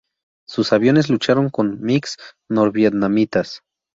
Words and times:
Sus 0.47 0.73
aviones 0.73 1.11
lucharon 1.11 1.51
con 1.51 1.79
MiGs 1.79 2.17
norvietnamitas. 2.49 3.61